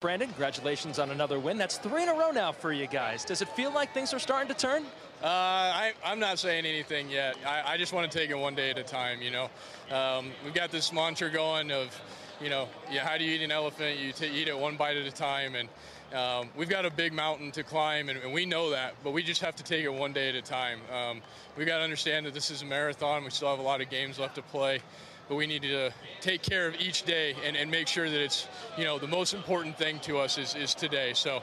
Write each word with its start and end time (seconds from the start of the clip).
Brandon, 0.00 0.28
congratulations 0.28 0.98
on 0.98 1.10
another 1.10 1.38
win. 1.40 1.56
That's 1.56 1.78
three 1.78 2.02
in 2.02 2.10
a 2.10 2.12
row 2.12 2.30
now 2.30 2.52
for 2.52 2.70
you 2.70 2.86
guys. 2.86 3.24
Does 3.24 3.40
it 3.40 3.48
feel 3.48 3.72
like 3.72 3.94
things 3.94 4.12
are 4.12 4.18
starting 4.18 4.46
to 4.46 4.54
turn? 4.54 4.82
Uh, 5.22 5.26
I, 5.26 5.94
am 6.04 6.20
not 6.20 6.38
saying 6.38 6.66
anything 6.66 7.08
yet. 7.08 7.38
I, 7.46 7.62
I, 7.72 7.76
just 7.78 7.94
want 7.94 8.12
to 8.12 8.18
take 8.18 8.28
it 8.28 8.36
one 8.36 8.54
day 8.54 8.68
at 8.68 8.76
a 8.76 8.82
time. 8.82 9.22
You 9.22 9.30
know, 9.30 9.50
um, 9.90 10.32
we've 10.44 10.52
got 10.52 10.70
this 10.70 10.92
mantra 10.92 11.30
going 11.30 11.72
of, 11.72 11.98
you 12.42 12.50
know, 12.50 12.68
yeah, 12.92 13.06
how 13.06 13.16
do 13.16 13.24
you 13.24 13.36
eat 13.36 13.42
an 13.42 13.50
elephant? 13.50 13.98
You 13.98 14.12
t- 14.12 14.26
eat 14.26 14.48
it 14.48 14.58
one 14.58 14.76
bite 14.76 14.98
at 14.98 15.06
a 15.06 15.10
time, 15.10 15.54
and 15.54 15.66
um, 16.14 16.50
we've 16.54 16.68
got 16.68 16.84
a 16.84 16.90
big 16.90 17.14
mountain 17.14 17.50
to 17.52 17.62
climb, 17.62 18.10
and, 18.10 18.18
and, 18.18 18.34
we 18.34 18.44
know 18.44 18.68
that. 18.72 18.96
But 19.02 19.12
we 19.12 19.22
just 19.22 19.40
have 19.40 19.56
to 19.56 19.64
take 19.64 19.82
it 19.86 19.94
one 19.94 20.12
day 20.12 20.28
at 20.28 20.34
a 20.34 20.42
time. 20.42 20.80
Um, 20.92 21.22
we've 21.56 21.66
got 21.66 21.78
to 21.78 21.84
understand 21.84 22.26
that 22.26 22.34
this 22.34 22.50
is 22.50 22.60
a 22.60 22.66
marathon. 22.66 23.24
We 23.24 23.30
still 23.30 23.48
have 23.48 23.60
a 23.60 23.62
lot 23.62 23.80
of 23.80 23.88
games 23.88 24.18
left 24.18 24.34
to 24.34 24.42
play 24.42 24.82
but 25.28 25.34
we 25.36 25.46
need 25.46 25.62
to 25.62 25.90
take 26.20 26.42
care 26.42 26.66
of 26.66 26.74
each 26.80 27.02
day 27.02 27.34
and, 27.44 27.56
and 27.56 27.70
make 27.70 27.88
sure 27.88 28.08
that 28.08 28.20
it's, 28.20 28.46
you 28.78 28.84
know, 28.84 28.98
the 28.98 29.06
most 29.08 29.34
important 29.34 29.76
thing 29.76 29.98
to 30.00 30.18
us 30.18 30.38
is, 30.38 30.54
is 30.54 30.74
today. 30.74 31.12
So 31.14 31.42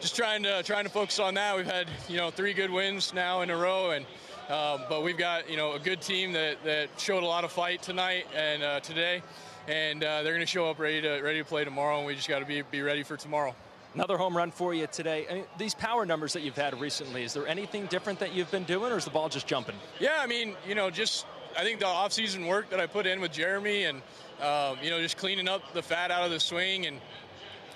just 0.00 0.16
trying 0.16 0.42
to 0.44 0.62
trying 0.62 0.84
to 0.84 0.90
focus 0.90 1.18
on 1.18 1.34
that. 1.34 1.56
We've 1.56 1.66
had, 1.66 1.86
you 2.08 2.16
know, 2.16 2.30
three 2.30 2.54
good 2.54 2.70
wins 2.70 3.12
now 3.12 3.42
in 3.42 3.50
a 3.50 3.56
row, 3.56 3.90
and 3.90 4.06
um, 4.48 4.82
but 4.88 5.02
we've 5.02 5.18
got, 5.18 5.48
you 5.48 5.56
know, 5.56 5.74
a 5.74 5.78
good 5.78 6.00
team 6.00 6.32
that, 6.32 6.62
that 6.64 6.88
showed 6.98 7.22
a 7.22 7.26
lot 7.26 7.44
of 7.44 7.52
fight 7.52 7.82
tonight 7.82 8.26
and 8.34 8.62
uh, 8.62 8.80
today, 8.80 9.22
and 9.68 10.02
uh, 10.02 10.22
they're 10.22 10.32
going 10.32 10.40
to 10.40 10.46
show 10.46 10.68
up 10.68 10.78
ready 10.78 11.02
to 11.02 11.20
ready 11.20 11.38
to 11.38 11.44
play 11.44 11.64
tomorrow, 11.64 11.98
and 11.98 12.06
we 12.06 12.14
just 12.14 12.28
got 12.28 12.40
to 12.40 12.46
be 12.46 12.62
be 12.62 12.82
ready 12.82 13.02
for 13.02 13.16
tomorrow. 13.16 13.54
Another 13.94 14.16
home 14.16 14.36
run 14.36 14.52
for 14.52 14.72
you 14.72 14.86
today. 14.86 15.26
I 15.28 15.34
mean, 15.34 15.44
these 15.58 15.74
power 15.74 16.06
numbers 16.06 16.32
that 16.32 16.42
you've 16.42 16.56
had 16.56 16.80
recently, 16.80 17.24
is 17.24 17.34
there 17.34 17.46
anything 17.46 17.86
different 17.86 18.20
that 18.20 18.32
you've 18.32 18.50
been 18.50 18.64
doing, 18.64 18.92
or 18.92 18.96
is 18.96 19.04
the 19.04 19.10
ball 19.10 19.28
just 19.28 19.46
jumping? 19.46 19.74
Yeah, 19.98 20.18
I 20.20 20.26
mean, 20.26 20.54
you 20.66 20.76
know, 20.76 20.90
just 20.90 21.26
I 21.56 21.62
think 21.62 21.80
the 21.80 21.86
offseason 21.86 22.48
work 22.48 22.70
that 22.70 22.80
I 22.80 22.86
put 22.86 23.06
in 23.06 23.20
with 23.20 23.32
Jeremy 23.32 23.84
and, 23.84 23.98
um, 24.40 24.78
you 24.82 24.90
know, 24.90 25.00
just 25.00 25.16
cleaning 25.16 25.48
up 25.48 25.72
the 25.72 25.82
fat 25.82 26.10
out 26.10 26.24
of 26.24 26.30
the 26.30 26.40
swing 26.40 26.86
and 26.86 27.00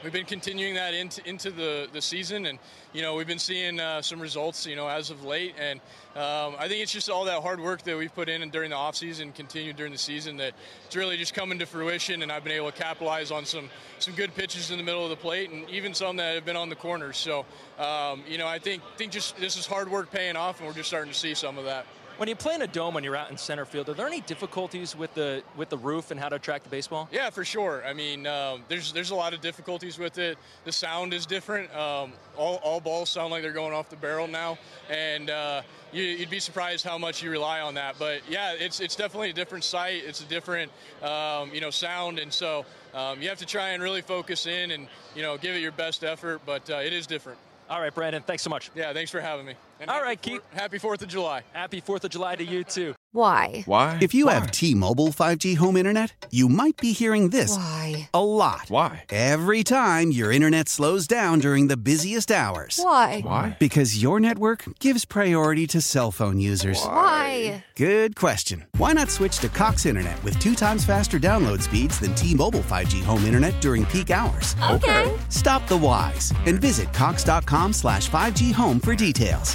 we've 0.04 0.12
been 0.12 0.26
continuing 0.26 0.74
that 0.74 0.92
into, 0.92 1.26
into 1.26 1.50
the, 1.50 1.88
the 1.94 2.02
season 2.02 2.44
and 2.44 2.58
you 2.92 3.00
know 3.00 3.14
we've 3.14 3.26
been 3.26 3.38
seeing 3.38 3.80
uh, 3.80 4.02
some 4.02 4.20
results 4.20 4.66
you 4.66 4.76
know 4.76 4.86
as 4.86 5.08
of 5.08 5.24
late 5.24 5.54
and 5.58 5.80
um, 6.14 6.54
I 6.58 6.68
think 6.68 6.82
it's 6.82 6.92
just 6.92 7.08
all 7.08 7.24
that 7.24 7.42
hard 7.42 7.58
work 7.58 7.82
that 7.84 7.96
we've 7.96 8.14
put 8.14 8.28
in 8.28 8.42
and 8.42 8.52
during 8.52 8.68
the 8.68 8.76
offseason 8.76 9.34
continued 9.34 9.76
during 9.76 9.92
the 9.92 9.98
season 9.98 10.36
that 10.36 10.52
it's 10.84 10.94
really 10.94 11.16
just 11.16 11.32
coming 11.32 11.58
to 11.58 11.64
fruition 11.64 12.22
and 12.22 12.30
I've 12.30 12.44
been 12.44 12.52
able 12.52 12.70
to 12.70 12.76
capitalize 12.76 13.30
on 13.30 13.46
some 13.46 13.70
some 13.98 14.14
good 14.14 14.34
pitches 14.34 14.70
in 14.70 14.76
the 14.76 14.84
middle 14.84 15.04
of 15.04 15.10
the 15.10 15.16
plate 15.16 15.50
and 15.50 15.68
even 15.70 15.94
some 15.94 16.16
that 16.16 16.34
have 16.34 16.44
been 16.44 16.56
on 16.56 16.68
the 16.68 16.76
corners 16.76 17.16
so 17.16 17.46
um, 17.78 18.22
you 18.28 18.36
know 18.36 18.46
I 18.46 18.58
think 18.58 18.82
think 18.98 19.10
just 19.10 19.38
this 19.38 19.56
is 19.56 19.64
hard 19.64 19.90
work 19.90 20.10
paying 20.10 20.36
off 20.36 20.58
and 20.58 20.68
we're 20.68 20.74
just 20.74 20.88
starting 20.88 21.12
to 21.12 21.18
see 21.18 21.32
some 21.32 21.56
of 21.56 21.64
that. 21.64 21.86
When 22.16 22.28
you 22.28 22.36
play 22.36 22.54
in 22.54 22.62
a 22.62 22.68
dome 22.68 22.94
when 22.94 23.02
you're 23.02 23.16
out 23.16 23.32
in 23.32 23.36
center 23.36 23.64
field, 23.64 23.88
are 23.88 23.94
there 23.94 24.06
any 24.06 24.20
difficulties 24.20 24.94
with 24.94 25.12
the 25.14 25.42
with 25.56 25.68
the 25.68 25.76
roof 25.76 26.12
and 26.12 26.20
how 26.20 26.28
to 26.28 26.38
track 26.38 26.62
the 26.62 26.68
baseball? 26.68 27.08
Yeah, 27.10 27.28
for 27.30 27.44
sure. 27.44 27.82
I 27.84 27.92
mean, 27.92 28.28
um, 28.28 28.62
there's 28.68 28.92
there's 28.92 29.10
a 29.10 29.16
lot 29.16 29.34
of 29.34 29.40
difficulties 29.40 29.98
with 29.98 30.18
it. 30.18 30.38
The 30.64 30.70
sound 30.70 31.12
is 31.12 31.26
different. 31.26 31.74
Um, 31.74 32.12
all, 32.36 32.60
all 32.62 32.78
balls 32.80 33.10
sound 33.10 33.32
like 33.32 33.42
they're 33.42 33.52
going 33.52 33.74
off 33.74 33.90
the 33.90 33.96
barrel 33.96 34.28
now, 34.28 34.58
and 34.88 35.28
uh, 35.28 35.62
you, 35.92 36.18
would 36.20 36.30
be 36.30 36.38
surprised 36.38 36.84
how 36.84 36.98
much 36.98 37.20
you 37.20 37.32
rely 37.32 37.60
on 37.60 37.74
that. 37.74 37.96
But 37.98 38.22
yeah, 38.28 38.54
it's 38.56 38.78
it's 38.78 38.94
definitely 38.94 39.30
a 39.30 39.34
different 39.34 39.64
sight. 39.64 40.04
It's 40.06 40.20
a 40.20 40.26
different 40.26 40.70
um, 41.02 41.52
you 41.52 41.60
know 41.60 41.70
sound, 41.70 42.20
and 42.20 42.32
so 42.32 42.64
um, 42.94 43.20
you 43.20 43.28
have 43.28 43.38
to 43.38 43.46
try 43.46 43.70
and 43.70 43.82
really 43.82 44.02
focus 44.02 44.46
in 44.46 44.70
and 44.70 44.86
you 45.16 45.22
know 45.22 45.36
give 45.36 45.56
it 45.56 45.62
your 45.62 45.72
best 45.72 46.04
effort. 46.04 46.42
But 46.46 46.70
uh, 46.70 46.76
it 46.76 46.92
is 46.92 47.08
different. 47.08 47.40
All 47.68 47.80
right, 47.80 47.94
Brandon, 47.94 48.22
thanks 48.22 48.42
so 48.42 48.50
much. 48.50 48.70
Yeah, 48.74 48.92
thanks 48.92 49.10
for 49.10 49.20
having 49.20 49.46
me. 49.46 49.54
And 49.80 49.90
All 49.90 50.00
right, 50.02 50.20
Keith. 50.20 50.40
Happy 50.54 50.78
4th 50.78 51.02
of 51.02 51.08
July. 51.08 51.42
Happy 51.52 51.80
4th 51.80 52.04
of 52.04 52.10
July 52.10 52.36
to 52.36 52.44
you, 52.44 52.64
too. 52.64 52.94
Why? 53.12 53.62
Why? 53.66 53.98
If 54.02 54.12
you 54.12 54.26
Why? 54.26 54.34
have 54.34 54.50
T 54.50 54.74
Mobile 54.74 55.08
5G 55.08 55.56
home 55.56 55.76
internet, 55.76 56.26
you 56.32 56.48
might 56.48 56.76
be 56.78 56.92
hearing 56.92 57.28
this 57.28 57.56
Why? 57.56 58.08
a 58.12 58.24
lot. 58.24 58.64
Why? 58.68 59.04
Every 59.10 59.62
time 59.62 60.10
your 60.10 60.32
internet 60.32 60.68
slows 60.68 61.06
down 61.06 61.38
during 61.38 61.68
the 61.68 61.76
busiest 61.76 62.32
hours. 62.32 62.80
Why? 62.82 63.20
Why? 63.20 63.56
Because 63.60 64.02
your 64.02 64.18
network 64.18 64.64
gives 64.80 65.04
priority 65.04 65.68
to 65.68 65.80
cell 65.80 66.10
phone 66.10 66.40
users. 66.40 66.82
Why? 66.84 67.64
Good 67.76 68.16
question. 68.16 68.64
Why 68.78 68.92
not 68.94 69.10
switch 69.10 69.38
to 69.40 69.48
Cox 69.48 69.86
Internet 69.86 70.20
with 70.24 70.36
two 70.40 70.56
times 70.56 70.84
faster 70.84 71.20
download 71.20 71.62
speeds 71.62 72.00
than 72.00 72.16
T 72.16 72.34
Mobile 72.34 72.60
5G 72.62 73.04
home 73.04 73.24
internet 73.24 73.54
during 73.60 73.86
peak 73.86 74.10
hours? 74.10 74.56
Okay. 74.72 75.16
Stop 75.28 75.68
the 75.68 75.78
whys 75.78 76.32
and 76.46 76.60
visit 76.60 76.92
Cox.com 76.92 77.72
slash 77.72 78.10
5G 78.10 78.52
home 78.52 78.80
for 78.80 78.96
details. 78.96 79.54